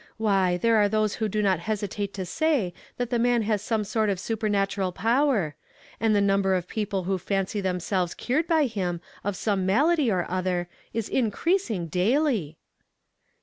Why, 0.17 0.57
there 0.57 0.77
ar6 0.77 0.89
those 0.89 1.13
who 1.13 1.29
do 1.29 1.43
not 1.43 1.59
hesitate 1.59 2.11
to 2.15 2.25
say 2.25 2.73
that 2.97 3.11
the 3.11 3.19
man 3.19 3.43
has 3.43 3.61
some 3.61 3.83
sort 3.83 4.09
of 4.09 4.19
supernatural 4.19 4.91
power; 4.91 5.53
and 5.99 6.15
the 6.15 6.19
number 6.21 6.55
of 6.55 6.67
people 6.67 7.03
who 7.03 7.19
fancy 7.19 7.61
themselves 7.61 8.15
cured 8.15 8.47
by 8.47 8.65
him 8.65 8.99
of 9.23 9.35
some 9.35 9.63
malady 9.63 10.09
or 10.09 10.25
other 10.27 10.67
is 10.91 11.07
increasing 11.07 11.85
daily." 11.85 12.57